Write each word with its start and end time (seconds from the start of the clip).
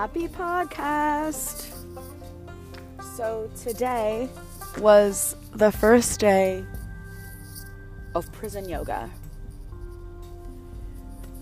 Happy 0.00 0.28
podcast. 0.28 1.74
So, 3.18 3.50
today 3.54 4.30
was 4.78 5.36
the 5.52 5.70
first 5.70 6.18
day 6.18 6.64
of 8.14 8.32
prison 8.32 8.66
yoga. 8.66 9.10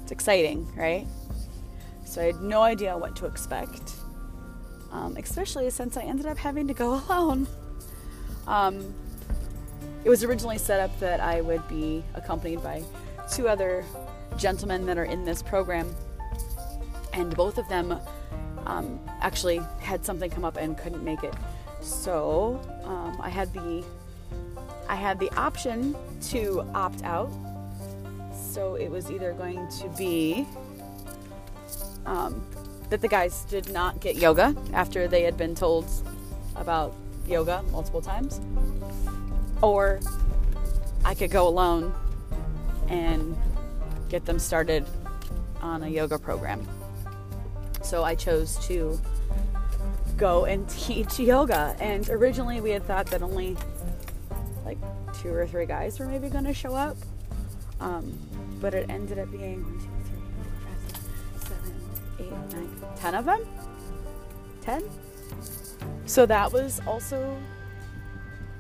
It's 0.02 0.10
exciting, 0.10 0.66
right? 0.74 1.06
So, 2.04 2.20
I 2.20 2.24
had 2.24 2.40
no 2.42 2.62
idea 2.62 2.98
what 2.98 3.14
to 3.18 3.26
expect, 3.26 3.92
um, 4.90 5.16
especially 5.16 5.70
since 5.70 5.96
I 5.96 6.02
ended 6.02 6.26
up 6.26 6.36
having 6.36 6.66
to 6.66 6.74
go 6.74 6.94
alone. 7.08 7.46
Um, 8.48 8.92
it 10.02 10.08
was 10.08 10.24
originally 10.24 10.58
set 10.58 10.80
up 10.80 10.98
that 10.98 11.20
I 11.20 11.42
would 11.42 11.62
be 11.68 12.02
accompanied 12.16 12.64
by 12.64 12.82
two 13.32 13.48
other 13.48 13.84
gentlemen 14.36 14.84
that 14.86 14.98
are 14.98 15.04
in 15.04 15.24
this 15.24 15.44
program, 15.44 15.94
and 17.12 17.36
both 17.36 17.56
of 17.56 17.68
them 17.68 18.00
um, 18.68 19.00
actually 19.20 19.60
had 19.80 20.04
something 20.04 20.30
come 20.30 20.44
up 20.44 20.56
and 20.56 20.78
couldn't 20.78 21.02
make 21.02 21.24
it. 21.24 21.34
So 21.80 22.60
um, 22.84 23.18
I 23.20 23.30
had 23.30 23.52
the 23.52 23.84
I 24.88 24.94
had 24.94 25.18
the 25.18 25.30
option 25.32 25.96
to 26.30 26.60
opt 26.74 27.02
out. 27.02 27.30
So 28.32 28.76
it 28.76 28.90
was 28.90 29.10
either 29.10 29.32
going 29.32 29.68
to 29.80 29.88
be 29.98 30.46
um, 32.06 32.42
that 32.88 33.02
the 33.02 33.08
guys 33.08 33.44
did 33.44 33.70
not 33.70 34.00
get 34.00 34.16
yoga 34.16 34.56
after 34.72 35.06
they 35.06 35.22
had 35.22 35.36
been 35.36 35.54
told 35.54 35.86
about 36.56 36.94
yoga 37.26 37.62
multiple 37.70 38.00
times, 38.00 38.40
or 39.60 40.00
I 41.04 41.14
could 41.14 41.30
go 41.30 41.46
alone 41.46 41.92
and 42.88 43.36
get 44.08 44.24
them 44.24 44.38
started 44.38 44.86
on 45.60 45.82
a 45.82 45.88
yoga 45.88 46.18
program. 46.18 46.66
So 47.88 48.04
I 48.04 48.14
chose 48.14 48.58
to 48.66 49.00
go 50.18 50.44
and 50.44 50.68
teach 50.78 51.18
yoga. 51.18 51.74
And 51.80 52.06
originally 52.10 52.60
we 52.60 52.70
had 52.70 52.84
thought 52.84 53.06
that 53.06 53.22
only 53.22 53.56
like 54.66 54.76
two 55.14 55.32
or 55.32 55.46
three 55.46 55.64
guys 55.64 55.98
were 55.98 56.04
maybe 56.04 56.28
going 56.28 56.44
to 56.44 56.52
show 56.52 56.74
up. 56.74 56.98
Um, 57.80 58.18
but 58.60 58.74
it 58.74 58.90
ended 58.90 59.18
up 59.18 59.30
being 59.30 59.62
one, 59.62 59.78
two, 59.78 59.86
three, 60.04 60.20
four, 60.36 60.48
five, 60.66 60.80
six, 60.86 61.48
seven, 61.48 61.74
eight, 62.18 62.54
nine, 62.54 62.96
ten 62.96 63.14
of 63.14 63.24
them. 63.24 63.46
Ten. 64.60 64.82
So 66.04 66.26
that 66.26 66.52
was 66.52 66.82
also, 66.86 67.38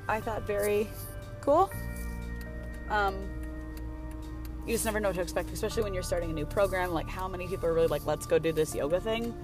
I 0.08 0.20
thought, 0.20 0.46
very 0.46 0.88
cool. 1.42 1.70
Um, 2.88 3.28
you 4.68 4.74
just 4.74 4.84
never 4.84 5.00
know 5.00 5.08
what 5.08 5.16
to 5.16 5.22
expect, 5.22 5.50
especially 5.50 5.82
when 5.82 5.94
you're 5.94 6.02
starting 6.02 6.30
a 6.30 6.34
new 6.34 6.44
program. 6.44 6.92
Like, 6.92 7.08
how 7.08 7.26
many 7.26 7.48
people 7.48 7.68
are 7.68 7.72
really 7.72 7.86
like, 7.86 8.04
let's 8.04 8.26
go 8.26 8.38
do 8.38 8.52
this 8.52 8.74
yoga 8.74 9.00
thing? 9.00 9.34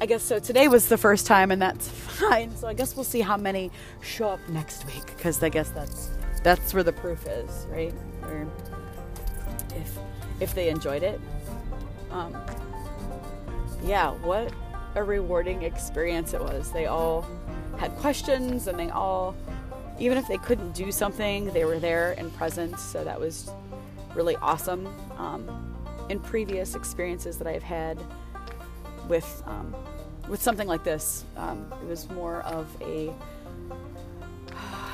I 0.00 0.06
guess 0.06 0.22
so. 0.22 0.38
Today 0.38 0.68
was 0.68 0.88
the 0.88 0.98
first 0.98 1.26
time, 1.26 1.50
and 1.50 1.62
that's 1.62 1.88
fine. 2.20 2.54
So 2.56 2.68
I 2.68 2.74
guess 2.74 2.94
we'll 2.94 3.04
see 3.04 3.22
how 3.22 3.38
many 3.38 3.70
show 4.02 4.28
up 4.28 4.48
next 4.50 4.84
week, 4.86 5.06
because 5.06 5.42
I 5.42 5.48
guess 5.48 5.70
that's 5.70 6.10
that's 6.42 6.74
where 6.74 6.82
the 6.82 6.92
proof 6.92 7.26
is, 7.26 7.66
right? 7.70 7.94
Or 8.24 8.46
if 9.76 9.98
if 10.40 10.54
they 10.54 10.68
enjoyed 10.68 11.02
it. 11.02 11.18
Um, 12.10 12.36
yeah, 13.82 14.10
what 14.10 14.52
a 14.94 15.02
rewarding 15.02 15.62
experience 15.62 16.34
it 16.34 16.40
was. 16.40 16.70
They 16.70 16.86
all 16.86 17.26
had 17.78 17.92
questions, 17.96 18.66
and 18.66 18.78
they 18.78 18.90
all, 18.90 19.34
even 19.98 20.18
if 20.18 20.28
they 20.28 20.38
couldn't 20.38 20.72
do 20.72 20.92
something, 20.92 21.50
they 21.52 21.64
were 21.64 21.78
there 21.78 22.14
and 22.18 22.34
present. 22.34 22.78
So 22.78 23.04
that 23.04 23.18
was 23.18 23.50
really 24.14 24.36
awesome. 24.36 24.86
Um, 25.18 25.74
in 26.08 26.20
previous 26.20 26.74
experiences 26.74 27.38
that 27.38 27.46
I've 27.46 27.62
had 27.62 27.98
with 29.08 29.42
um, 29.46 29.74
with 30.28 30.42
something 30.42 30.68
like 30.68 30.84
this, 30.84 31.24
um, 31.36 31.72
it 31.82 31.86
was 31.86 32.08
more 32.10 32.42
of 32.42 32.68
a. 32.80 33.12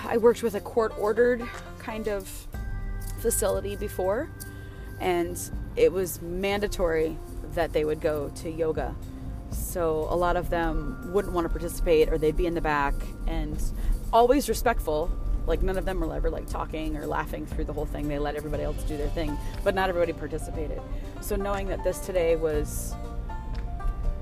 I 0.07 0.17
worked 0.17 0.43
with 0.43 0.55
a 0.55 0.61
court 0.61 0.93
ordered 0.99 1.47
kind 1.79 2.09
of 2.09 2.29
facility 3.21 3.77
before, 3.77 4.31
and 4.99 5.39
it 5.77 5.93
was 5.93 6.21
mandatory 6.23 7.17
that 7.55 7.73
they 7.73 7.85
would 7.85 8.01
go 8.01 8.31
to 8.37 8.51
yoga. 8.51 8.95
So 9.51 10.07
a 10.09 10.17
lot 10.17 10.37
of 10.37 10.51
them 10.51 11.11
wouldn't 11.13 11.35
want 11.35 11.45
to 11.45 11.49
participate, 11.49 12.09
or 12.09 12.19
they'd 12.19 12.37
be 12.37 12.47
in 12.47 12.55
the 12.55 12.61
back, 12.61 12.95
and 13.27 13.61
always 14.13 14.49
respectful 14.49 15.11
like 15.47 15.63
none 15.63 15.77
of 15.77 15.85
them 15.85 16.01
were 16.01 16.15
ever 16.15 16.31
like 16.31 16.47
talking 16.47 16.97
or 16.97 17.07
laughing 17.07 17.47
through 17.47 17.65
the 17.65 17.73
whole 17.73 17.87
thing. 17.87 18.09
They 18.09 18.19
let 18.19 18.37
everybody 18.37 18.63
else 18.63 18.83
do 18.85 18.97
their 18.97 19.09
thing, 19.09 19.37
but 19.65 19.75
not 19.75 19.89
everybody 19.89 20.13
participated. 20.13 20.81
So 21.21 21.37
knowing 21.37 21.69
that 21.69 21.83
this 21.85 21.99
today 22.01 22.37
was, 22.37 22.95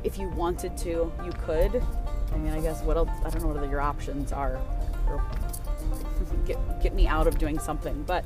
if 0.04 0.18
you 0.18 0.28
wanted 0.30 0.76
to, 0.78 1.12
you 1.24 1.32
could. 1.44 1.82
I 2.32 2.36
mean, 2.38 2.52
I 2.52 2.60
guess 2.60 2.82
what 2.82 2.96
else? 2.96 3.10
I 3.24 3.30
don't 3.30 3.42
know 3.42 3.60
what 3.60 3.70
your 3.70 3.80
options 3.80 4.32
are, 4.32 4.60
or 5.08 5.22
get 6.46 6.58
get 6.82 6.94
me 6.94 7.06
out 7.06 7.26
of 7.26 7.38
doing 7.38 7.58
something. 7.58 8.02
But 8.04 8.24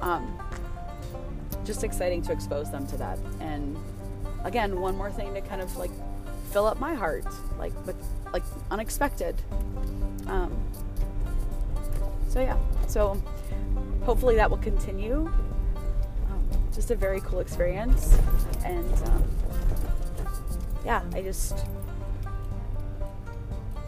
um, 0.00 0.38
just 1.64 1.84
exciting 1.84 2.22
to 2.22 2.32
expose 2.32 2.70
them 2.70 2.86
to 2.88 2.96
that. 2.98 3.18
And 3.40 3.76
again, 4.44 4.80
one 4.80 4.96
more 4.96 5.10
thing 5.10 5.34
to 5.34 5.40
kind 5.40 5.60
of 5.60 5.76
like 5.76 5.90
fill 6.50 6.66
up 6.66 6.80
my 6.80 6.94
heart, 6.94 7.26
like 7.58 7.74
with 7.86 7.96
like 8.32 8.44
unexpected. 8.70 9.40
Um, 10.26 10.57
so 12.28 12.40
yeah, 12.40 12.56
so 12.86 13.20
hopefully 14.04 14.36
that 14.36 14.50
will 14.50 14.58
continue. 14.58 15.30
Um, 16.30 16.48
just 16.74 16.90
a 16.90 16.94
very 16.94 17.20
cool 17.22 17.40
experience, 17.40 18.16
and 18.64 18.92
um, 19.08 19.24
yeah, 20.84 21.02
I 21.14 21.22
just 21.22 21.64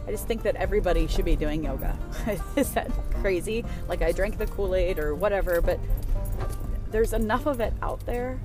I 0.07 0.11
just 0.11 0.27
think 0.27 0.43
that 0.43 0.55
everybody 0.55 1.07
should 1.07 1.25
be 1.25 1.35
doing 1.35 1.63
yoga. 1.63 1.97
Is 2.55 2.73
that 2.73 2.91
crazy? 3.21 3.63
Like 3.87 4.01
I 4.01 4.11
drank 4.11 4.37
the 4.37 4.47
Kool 4.47 4.75
Aid 4.75 4.99
or 4.99 5.15
whatever, 5.15 5.61
but 5.61 5.79
there's 6.89 7.13
enough 7.13 7.45
of 7.45 7.59
it 7.59 7.73
out 7.81 8.05
there, 8.05 8.39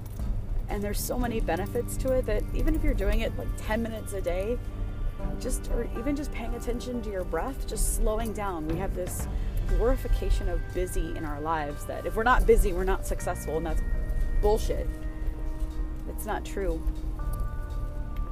and 0.69 0.83
there's 0.83 1.01
so 1.01 1.19
many 1.19 1.41
benefits 1.41 1.97
to 1.99 2.13
it 2.13 2.27
that 2.27 2.43
even 2.55 2.75
if 2.75 2.85
you're 2.85 2.95
doing 2.95 3.21
it 3.21 3.37
like 3.39 3.49
10 3.57 3.83
minutes 3.83 4.13
a 4.13 4.21
day, 4.21 4.59
just 5.41 5.71
or 5.73 5.89
even 5.99 6.15
just 6.15 6.31
paying 6.31 6.55
attention 6.55 7.03
to 7.03 7.11
your 7.11 7.25
breath, 7.25 7.67
just 7.67 7.97
slowing 7.97 8.33
down. 8.33 8.69
We 8.69 8.77
have 8.77 8.95
this 8.95 9.27
glorification 9.69 10.49
of 10.49 10.61
busy 10.75 11.17
in 11.17 11.25
our 11.25 11.41
lives 11.41 11.85
that 11.85 12.07
if 12.07 12.17
we're 12.17 12.23
not 12.23 12.47
busy, 12.47 12.73
we're 12.73 12.85
not 12.85 13.07
successful, 13.07 13.57
and 13.57 13.67
that's 13.67 13.83
bullshit. 14.41 14.89
It's 16.09 16.27
not 16.27 16.45
true. 16.45 16.83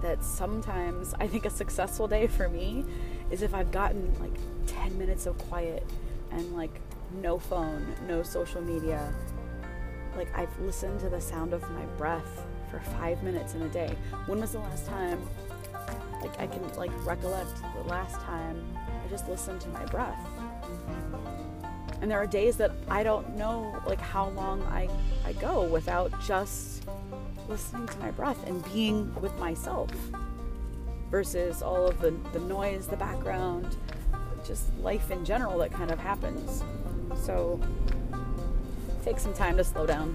That 0.02 0.22
sometimes 0.22 1.14
I 1.18 1.26
think 1.26 1.46
a 1.46 1.50
successful 1.50 2.06
day 2.08 2.26
for 2.26 2.48
me 2.48 2.84
is 3.30 3.42
if 3.42 3.54
I've 3.54 3.72
gotten 3.72 4.14
like 4.20 4.34
10 4.66 4.98
minutes 4.98 5.26
of 5.26 5.36
quiet 5.38 5.86
and 6.30 6.56
like 6.56 6.80
no 7.22 7.38
phone, 7.38 7.94
no 8.06 8.22
social 8.22 8.60
media. 8.60 9.12
Like 10.16 10.36
I've 10.36 10.58
listened 10.60 11.00
to 11.00 11.08
the 11.08 11.20
sound 11.20 11.52
of 11.52 11.68
my 11.70 11.84
breath 11.96 12.44
for 12.70 12.80
five 12.80 13.22
minutes 13.22 13.54
in 13.54 13.62
a 13.62 13.68
day. 13.68 13.96
When 14.26 14.40
was 14.40 14.52
the 14.52 14.58
last 14.58 14.86
time? 14.86 15.20
Like 16.20 16.38
I 16.38 16.46
can 16.46 16.66
like 16.74 16.92
recollect 17.04 17.62
the 17.76 17.82
last 17.82 18.20
time 18.20 18.64
I 18.76 19.08
just 19.08 19.28
listened 19.28 19.60
to 19.62 19.68
my 19.68 19.84
breath. 19.86 20.18
And 22.00 22.10
there 22.10 22.18
are 22.18 22.26
days 22.26 22.56
that 22.58 22.72
I 22.88 23.02
don't 23.02 23.36
know 23.36 23.80
like 23.86 24.00
how 24.00 24.28
long 24.30 24.62
I, 24.64 24.88
I 25.24 25.32
go 25.34 25.62
without 25.62 26.12
just 26.22 26.84
listening 27.48 27.86
to 27.88 27.98
my 27.98 28.10
breath 28.10 28.46
and 28.46 28.64
being 28.72 29.14
with 29.20 29.34
myself 29.38 29.90
versus 31.10 31.62
all 31.62 31.86
of 31.86 32.00
the, 32.00 32.10
the 32.32 32.40
noise, 32.40 32.86
the 32.86 32.96
background, 32.96 33.76
just 34.46 34.74
life 34.78 35.10
in 35.10 35.24
general 35.24 35.58
that 35.58 35.72
kind 35.72 35.90
of 35.90 35.98
happens. 35.98 36.62
So 37.16 37.60
take 39.04 39.18
some 39.18 39.32
time 39.32 39.56
to 39.56 39.64
slow 39.64 39.86
down. 39.86 40.14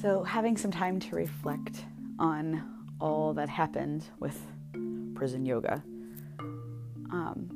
So, 0.00 0.22
having 0.22 0.56
some 0.56 0.70
time 0.70 0.98
to 1.00 1.14
reflect 1.14 1.84
on 2.18 2.86
all 3.02 3.34
that 3.34 3.50
happened 3.50 4.04
with 4.18 4.40
prison 5.14 5.44
yoga, 5.44 5.82
um, 7.10 7.50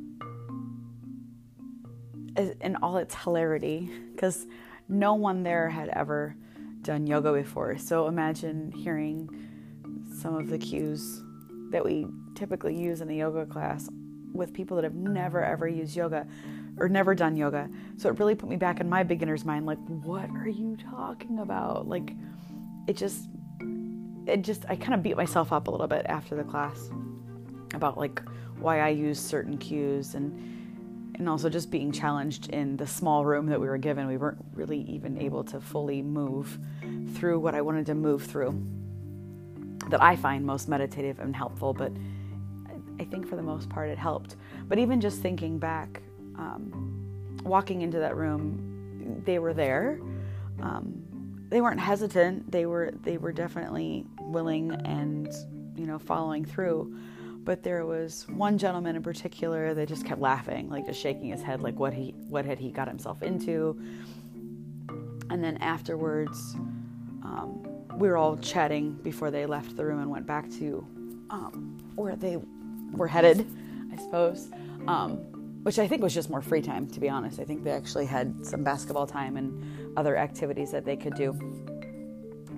in 2.36 2.76
all 2.82 2.98
its 2.98 3.14
hilarity, 3.14 3.90
because 4.12 4.46
no 4.90 5.14
one 5.14 5.42
there 5.42 5.70
had 5.70 5.88
ever 5.88 6.36
done 6.82 7.06
yoga 7.06 7.32
before. 7.32 7.78
So, 7.78 8.08
imagine 8.08 8.72
hearing 8.72 9.30
some 10.20 10.34
of 10.34 10.50
the 10.50 10.58
cues 10.58 11.22
that 11.70 11.82
we 11.82 12.06
typically 12.34 12.76
use 12.76 13.00
in 13.00 13.08
a 13.08 13.14
yoga 13.14 13.46
class 13.46 13.88
with 14.34 14.52
people 14.52 14.76
that 14.76 14.84
have 14.84 14.94
never 14.94 15.42
ever 15.42 15.66
used 15.66 15.96
yoga 15.96 16.26
or 16.76 16.88
never 16.88 17.14
done 17.14 17.36
yoga. 17.36 17.70
So 17.96 18.08
it 18.08 18.18
really 18.18 18.34
put 18.34 18.50
me 18.50 18.56
back 18.56 18.80
in 18.80 18.88
my 18.88 19.02
beginner's 19.02 19.44
mind 19.44 19.64
like, 19.64 19.78
what 19.86 20.28
are 20.30 20.48
you 20.48 20.76
talking 20.76 21.38
about? 21.38 21.88
Like, 21.88 22.12
it 22.86 22.96
just, 22.96 23.28
it 24.26 24.42
just, 24.42 24.64
I 24.68 24.76
kind 24.76 24.94
of 24.94 25.02
beat 25.02 25.16
myself 25.16 25.52
up 25.52 25.68
a 25.68 25.70
little 25.70 25.86
bit 25.86 26.06
after 26.08 26.34
the 26.34 26.44
class 26.44 26.90
about 27.74 27.98
like 27.98 28.22
why 28.58 28.80
I 28.80 28.88
use 28.90 29.18
certain 29.18 29.58
cues 29.58 30.14
and, 30.14 31.14
and 31.16 31.28
also 31.28 31.48
just 31.48 31.70
being 31.70 31.92
challenged 31.92 32.50
in 32.50 32.76
the 32.76 32.86
small 32.86 33.24
room 33.24 33.46
that 33.46 33.60
we 33.60 33.68
were 33.68 33.78
given. 33.78 34.06
We 34.06 34.16
weren't 34.16 34.44
really 34.52 34.80
even 34.82 35.18
able 35.18 35.44
to 35.44 35.60
fully 35.60 36.02
move 36.02 36.58
through 37.14 37.40
what 37.40 37.54
I 37.54 37.60
wanted 37.60 37.86
to 37.86 37.94
move 37.94 38.24
through 38.24 38.60
that 39.88 40.02
I 40.02 40.16
find 40.16 40.44
most 40.44 40.68
meditative 40.68 41.20
and 41.20 41.34
helpful, 41.36 41.72
but 41.72 41.92
I 42.98 43.04
think 43.04 43.28
for 43.28 43.36
the 43.36 43.42
most 43.42 43.68
part 43.68 43.90
it 43.90 43.98
helped. 43.98 44.36
But 44.66 44.78
even 44.78 45.00
just 45.00 45.20
thinking 45.20 45.58
back, 45.58 46.02
um, 46.36 47.38
walking 47.44 47.82
into 47.82 47.98
that 47.98 48.16
room, 48.16 49.22
they 49.24 49.38
were 49.38 49.52
there. 49.52 50.00
Um, 50.62 51.03
they 51.54 51.60
weren't 51.60 51.78
hesitant. 51.78 52.50
They 52.50 52.66
were 52.66 52.92
they 53.04 53.16
were 53.16 53.30
definitely 53.30 54.04
willing 54.22 54.72
and 54.72 55.32
you 55.76 55.86
know 55.86 56.00
following 56.00 56.44
through. 56.44 56.92
But 57.44 57.62
there 57.62 57.86
was 57.86 58.26
one 58.28 58.58
gentleman 58.58 58.96
in 58.96 59.04
particular 59.04 59.72
that 59.72 59.86
just 59.86 60.04
kept 60.04 60.20
laughing, 60.20 60.68
like 60.68 60.84
just 60.84 61.00
shaking 61.00 61.28
his 61.28 61.42
head, 61.42 61.62
like 61.62 61.78
what 61.78 61.94
he 61.94 62.12
what 62.28 62.44
had 62.44 62.58
he 62.58 62.72
got 62.72 62.88
himself 62.88 63.22
into. 63.22 63.80
And 65.30 65.44
then 65.44 65.56
afterwards, 65.58 66.56
um, 67.22 67.64
we 67.98 68.08
were 68.08 68.16
all 68.16 68.36
chatting 68.36 68.94
before 69.04 69.30
they 69.30 69.46
left 69.46 69.76
the 69.76 69.84
room 69.84 70.00
and 70.00 70.10
went 70.10 70.26
back 70.26 70.50
to 70.58 70.84
um, 71.30 71.78
where 71.94 72.16
they 72.16 72.36
were 72.90 73.06
headed, 73.06 73.46
I 73.92 73.96
suppose. 74.02 74.48
Um, 74.88 75.18
which 75.62 75.78
I 75.78 75.86
think 75.86 76.02
was 76.02 76.12
just 76.12 76.28
more 76.28 76.42
free 76.42 76.60
time, 76.60 76.88
to 76.88 77.00
be 77.00 77.08
honest. 77.08 77.38
I 77.40 77.44
think 77.44 77.64
they 77.64 77.70
actually 77.70 78.04
had 78.04 78.44
some 78.44 78.64
basketball 78.64 79.06
time 79.06 79.36
and 79.38 79.83
other 79.96 80.16
activities 80.16 80.70
that 80.70 80.84
they 80.84 80.96
could 80.96 81.14
do. 81.14 81.32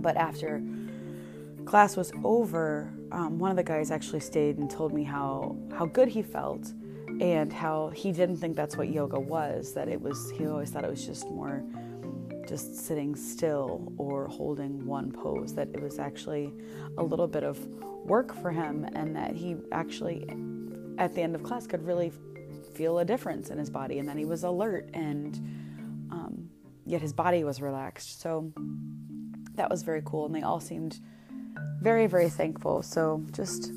But 0.01 0.17
after 0.17 0.63
class 1.65 1.97
was 1.97 2.13
over, 2.23 2.93
um, 3.13 3.39
one 3.39 3.51
of 3.51 3.57
the 3.57 3.65
guys 3.65 3.91
actually 3.91 4.21
stayed 4.21 4.59
and 4.59 4.71
told 4.71 4.93
me 4.93 5.03
how, 5.03 5.57
how 5.77 5.87
good 5.87 6.09
he 6.09 6.23
felt 6.23 6.73
and 7.21 7.53
how 7.53 7.89
he 7.89 8.13
didn't 8.13 8.37
think 8.37 8.57
that's 8.57 8.77
what 8.77 8.89
yoga 8.89 9.19
was, 9.19 9.73
that 9.75 9.89
it 9.89 10.01
was, 10.01 10.31
he 10.33 10.47
always 10.47 10.71
thought 10.71 10.85
it 10.85 10.91
was 10.91 11.07
just 11.07 11.29
more 11.31 11.65
just 12.47 12.77
sitting 12.77 13.17
still 13.17 13.93
or 13.99 14.29
holding 14.29 14.87
one 14.87 15.11
pose, 15.11 15.53
that 15.55 15.69
it 15.75 15.83
was 15.83 15.99
actually 15.99 16.53
a 16.99 17.03
little 17.03 17.27
bit 17.27 17.43
of 17.43 17.59
work 18.05 18.35
for 18.41 18.51
him, 18.51 18.85
and 18.95 19.17
that 19.17 19.35
he 19.35 19.57
actually, 19.73 20.25
at 20.99 21.13
the 21.15 21.23
end 21.23 21.35
of 21.35 21.43
class, 21.43 21.67
could 21.67 21.85
really 21.85 22.13
feel 22.75 23.01
a 23.01 23.05
difference 23.05 23.51
in 23.51 23.59
his 23.59 23.69
body, 23.69 23.99
and 23.99 24.09
that 24.09 24.17
he 24.17 24.25
was 24.25 24.45
alert, 24.45 24.89
and 24.95 25.41
yet 26.87 27.03
his 27.03 27.13
body 27.13 27.45
was 27.45 27.61
relaxed. 27.61 28.21
So 28.21 28.53
that 29.55 29.69
was 29.69 29.83
very 29.83 30.03
cool, 30.05 30.27
and 30.27 30.35
they 30.35 30.43
all 30.43 30.61
seemed 30.61 31.01
very, 31.83 32.07
very 32.07 32.31
thankful. 32.31 32.83
So 32.83 33.25
just, 33.33 33.73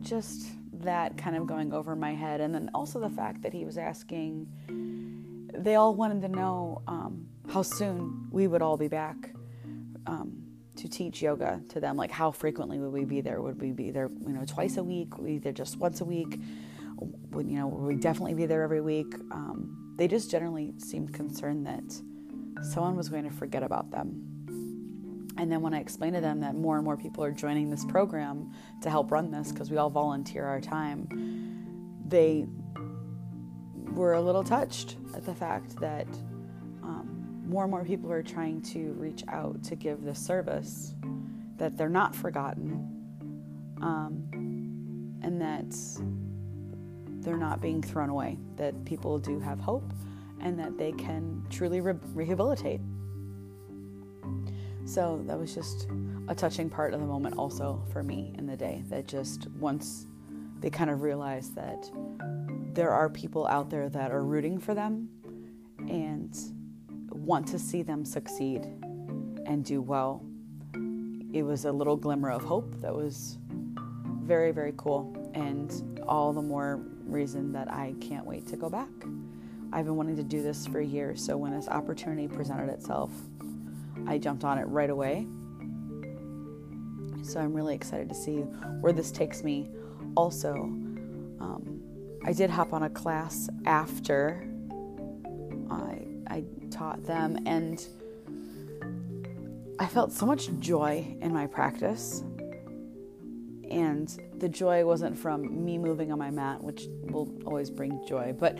just 0.00 0.46
that 0.72 1.16
kind 1.16 1.36
of 1.36 1.46
going 1.46 1.72
over 1.72 1.94
my 1.94 2.14
head, 2.14 2.40
and 2.40 2.54
then 2.54 2.70
also 2.74 2.98
the 2.98 3.10
fact 3.10 3.42
that 3.42 3.52
he 3.52 3.64
was 3.64 3.78
asking 3.78 4.48
they 5.56 5.76
all 5.76 5.94
wanted 5.94 6.22
to 6.22 6.28
know 6.28 6.82
um, 6.86 7.26
how 7.48 7.62
soon 7.62 8.28
we 8.30 8.46
would 8.46 8.62
all 8.62 8.76
be 8.76 8.88
back 8.88 9.32
um, 10.06 10.42
to 10.76 10.88
teach 10.88 11.22
yoga 11.22 11.60
to 11.68 11.80
them. 11.80 11.96
Like, 11.96 12.10
how 12.10 12.30
frequently 12.30 12.78
would 12.78 12.92
we 12.92 13.04
be 13.04 13.20
there? 13.20 13.40
Would 13.40 13.60
we 13.60 13.70
be 13.70 13.90
there, 13.90 14.10
you 14.26 14.32
know, 14.32 14.44
twice 14.44 14.76
a 14.76 14.84
week? 14.84 15.12
There 15.42 15.52
just 15.52 15.78
once 15.78 16.00
a 16.00 16.04
week? 16.04 16.38
Would 16.96 17.48
you 17.48 17.58
know? 17.58 17.66
Would 17.68 17.86
we 17.86 17.96
definitely 17.96 18.34
be 18.34 18.46
there 18.46 18.62
every 18.62 18.80
week? 18.80 19.14
Um, 19.30 19.94
they 19.96 20.08
just 20.08 20.30
generally 20.30 20.72
seemed 20.78 21.12
concerned 21.12 21.66
that 21.66 22.64
someone 22.64 22.96
was 22.96 23.08
going 23.08 23.24
to 23.24 23.30
forget 23.30 23.62
about 23.62 23.90
them. 23.90 24.30
And 25.36 25.50
then 25.50 25.62
when 25.62 25.74
I 25.74 25.80
explained 25.80 26.14
to 26.14 26.20
them 26.20 26.40
that 26.40 26.54
more 26.54 26.76
and 26.76 26.84
more 26.84 26.96
people 26.96 27.24
are 27.24 27.32
joining 27.32 27.70
this 27.70 27.84
program 27.84 28.52
to 28.82 28.90
help 28.90 29.10
run 29.10 29.30
this 29.30 29.50
because 29.50 29.70
we 29.70 29.76
all 29.76 29.90
volunteer 29.90 30.44
our 30.44 30.60
time, 30.60 31.08
they 32.06 32.46
were 33.94 34.14
a 34.14 34.20
little 34.20 34.44
touched 34.44 34.96
at 35.14 35.24
the 35.24 35.34
fact 35.34 35.76
that 35.80 36.06
um, 36.82 37.42
more 37.46 37.64
and 37.64 37.70
more 37.70 37.84
people 37.84 38.12
are 38.12 38.22
trying 38.22 38.60
to 38.62 38.92
reach 38.92 39.24
out 39.28 39.62
to 39.64 39.74
give 39.74 40.02
this 40.02 40.18
service, 40.18 40.94
that 41.56 41.76
they're 41.76 41.88
not 41.88 42.14
forgotten, 42.14 42.72
um, 43.82 44.28
and 45.22 45.40
that 45.40 45.74
they're 47.24 47.36
not 47.36 47.60
being 47.60 47.82
thrown 47.82 48.10
away, 48.10 48.38
that 48.56 48.84
people 48.84 49.18
do 49.18 49.40
have 49.40 49.58
hope, 49.58 49.92
and 50.40 50.58
that 50.58 50.76
they 50.76 50.92
can 50.92 51.44
truly 51.50 51.80
re- 51.80 51.94
rehabilitate. 52.12 52.80
So 54.84 55.22
that 55.26 55.38
was 55.38 55.54
just 55.54 55.88
a 56.28 56.34
touching 56.34 56.68
part 56.68 56.92
of 56.92 57.00
the 57.00 57.06
moment, 57.06 57.38
also 57.38 57.82
for 57.92 58.02
me 58.02 58.34
in 58.36 58.46
the 58.46 58.56
day, 58.56 58.82
that 58.88 59.08
just 59.08 59.48
once 59.58 60.06
they 60.60 60.70
kind 60.70 60.90
of 60.90 61.02
realized 61.02 61.54
that 61.54 61.90
there 62.74 62.90
are 62.90 63.08
people 63.08 63.46
out 63.46 63.70
there 63.70 63.88
that 63.88 64.10
are 64.10 64.24
rooting 64.24 64.58
for 64.58 64.74
them 64.74 65.08
and 65.88 66.36
want 67.10 67.46
to 67.48 67.58
see 67.58 67.82
them 67.82 68.04
succeed 68.04 68.66
and 69.46 69.64
do 69.64 69.80
well. 69.80 70.24
It 71.32 71.42
was 71.42 71.64
a 71.64 71.72
little 71.72 71.96
glimmer 71.96 72.30
of 72.30 72.42
hope 72.42 72.80
that 72.80 72.94
was 72.94 73.38
very, 74.24 74.52
very 74.52 74.72
cool, 74.76 75.14
and 75.34 76.00
all 76.06 76.32
the 76.32 76.42
more 76.42 76.80
reason 77.04 77.52
that 77.52 77.70
I 77.70 77.94
can't 78.00 78.24
wait 78.24 78.46
to 78.48 78.56
go 78.56 78.70
back. 78.70 78.88
I've 79.72 79.84
been 79.84 79.96
wanting 79.96 80.16
to 80.16 80.22
do 80.22 80.42
this 80.42 80.66
for 80.66 80.80
years, 80.80 81.24
so 81.24 81.36
when 81.36 81.52
this 81.52 81.68
opportunity 81.68 82.28
presented 82.28 82.70
itself, 82.70 83.10
I 84.06 84.18
jumped 84.18 84.44
on 84.44 84.58
it 84.58 84.64
right 84.64 84.90
away. 84.90 85.26
So 87.22 87.40
I'm 87.40 87.52
really 87.54 87.74
excited 87.74 88.08
to 88.08 88.14
see 88.14 88.36
where 88.80 88.92
this 88.92 89.10
takes 89.10 89.42
me. 89.42 89.68
Also, 90.16 90.52
um, 90.54 91.82
I 92.24 92.32
did 92.32 92.50
hop 92.50 92.72
on 92.72 92.84
a 92.84 92.90
class 92.90 93.48
after 93.66 94.46
I, 95.70 96.06
I 96.28 96.44
taught 96.70 97.04
them, 97.04 97.38
and 97.46 97.84
I 99.78 99.86
felt 99.86 100.12
so 100.12 100.24
much 100.24 100.48
joy 100.60 101.16
in 101.20 101.32
my 101.32 101.46
practice. 101.46 102.22
And 103.74 104.08
the 104.38 104.48
joy 104.48 104.86
wasn't 104.86 105.18
from 105.18 105.64
me 105.64 105.78
moving 105.78 106.12
on 106.12 106.18
my 106.18 106.30
mat, 106.30 106.62
which 106.62 106.86
will 107.02 107.28
always 107.44 107.70
bring 107.70 108.06
joy, 108.06 108.32
but 108.38 108.56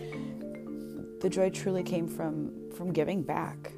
the 1.21 1.29
joy 1.31 1.51
truly 1.51 1.85
came 1.85 2.09
from 2.09 2.71
from 2.77 2.93
giving 2.93 3.23
back. 3.23 3.73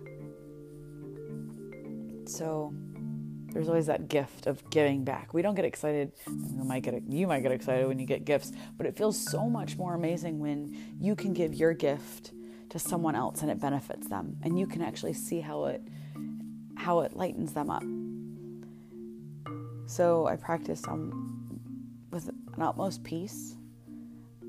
So 2.25 2.73
there's 3.52 3.69
always 3.69 3.87
that 3.87 4.09
gift 4.09 4.47
of 4.47 4.69
giving 4.71 5.05
back. 5.05 5.35
We 5.35 5.43
don't 5.43 5.55
get 5.55 5.66
excited. 5.66 6.12
You 6.26 6.64
might 6.64 6.83
get 6.83 7.02
you 7.07 7.26
might 7.26 7.43
get 7.43 7.52
excited 7.52 7.87
when 7.87 7.99
you 7.99 8.07
get 8.07 8.25
gifts, 8.25 8.52
but 8.78 8.87
it 8.87 8.97
feels 8.97 9.23
so 9.23 9.50
much 9.50 9.76
more 9.76 9.95
amazing 9.95 10.38
when 10.38 10.75
you 10.99 11.14
can 11.14 11.35
give 11.35 11.55
your 11.55 11.75
gift 11.75 12.33
to 12.71 12.78
someone 12.78 13.14
else 13.14 13.43
and 13.43 13.50
it 13.50 13.61
benefits 13.61 14.09
them, 14.09 14.38
and 14.43 14.59
you 14.59 14.66
can 14.66 14.81
actually 14.81 15.12
see 15.12 15.40
how 15.40 15.66
it 15.66 15.83
how 16.76 17.00
it 17.00 17.14
lightens 17.14 17.52
them 17.52 17.69
up. 17.69 17.85
So 19.87 20.26
I 20.26 20.37
practiced 20.37 20.88
um, 20.88 21.61
with 22.11 22.28
an 22.28 22.62
utmost 22.62 23.05
peace 23.05 23.57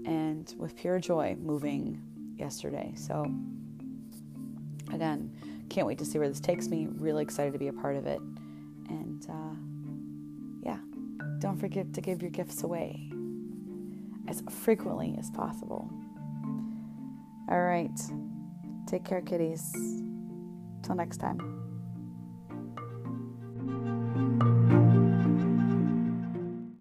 and 0.06 0.54
with 0.58 0.76
pure 0.76 1.00
joy 1.00 1.36
moving 1.40 2.02
yesterday. 2.38 2.94
So 2.96 3.32
again, 4.94 5.32
can't 5.70 5.86
wait 5.86 5.98
to 6.00 6.06
see 6.06 6.18
where 6.18 6.30
this 6.30 6.40
takes 6.40 6.68
me. 6.70 6.88
Really 6.90 7.24
excited 7.24 7.54
to 7.54 7.60
be 7.60 7.68
a 7.68 7.74
part 7.74 7.96
of 7.96 8.08
it. 8.08 8.20
And 8.90 9.26
uh, 9.30 10.64
yeah, 10.64 10.80
don't 11.40 11.58
forget 11.58 11.94
to 11.94 12.02
give 12.02 12.22
your 12.22 12.32
gifts 12.32 12.64
away 12.64 13.12
as 14.28 14.44
frequently 14.50 15.16
as 15.20 15.30
possible. 15.32 15.90
All 17.50 17.62
right. 17.62 18.00
Take 18.88 19.06
care, 19.06 19.22
kitties. 19.22 19.72
Till 20.84 20.96
next 20.96 21.18
time. 21.18 21.57